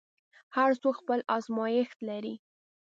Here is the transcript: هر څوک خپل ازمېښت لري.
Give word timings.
هر 0.55 0.71
څوک 0.81 0.95
خپل 1.01 1.19
ازمېښت 1.35 1.97
لري. 2.09 2.33